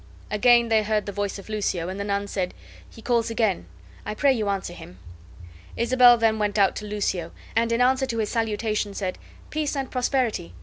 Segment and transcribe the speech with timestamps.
[0.31, 2.55] Again they heard the voice of Lucio, and the nun said:
[2.89, 3.67] "He calls again.
[4.03, 4.97] I pray you answer him."
[5.77, 9.19] Isabel then went out to Lucio, and in answer to his salutation, said:
[9.51, 10.55] "Peace and Prosperity!